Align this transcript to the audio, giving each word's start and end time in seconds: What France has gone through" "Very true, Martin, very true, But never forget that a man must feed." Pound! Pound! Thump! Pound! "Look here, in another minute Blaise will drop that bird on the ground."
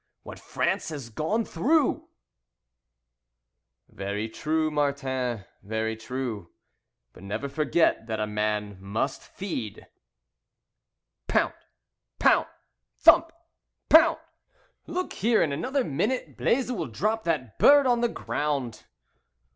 What 0.23 0.39
France 0.39 0.89
has 0.89 1.11
gone 1.11 1.45
through" 1.45 2.09
"Very 3.87 4.27
true, 4.27 4.71
Martin, 4.71 5.45
very 5.61 5.95
true, 5.95 6.49
But 7.13 7.21
never 7.21 7.47
forget 7.47 8.07
that 8.07 8.19
a 8.19 8.25
man 8.25 8.79
must 8.81 9.21
feed." 9.21 9.85
Pound! 11.27 11.53
Pound! 12.17 12.47
Thump! 12.97 13.31
Pound! 13.89 14.17
"Look 14.87 15.13
here, 15.13 15.43
in 15.43 15.51
another 15.51 15.83
minute 15.83 16.35
Blaise 16.35 16.71
will 16.71 16.87
drop 16.87 17.23
that 17.25 17.59
bird 17.59 17.85
on 17.85 18.01
the 18.01 18.09
ground." 18.09 18.85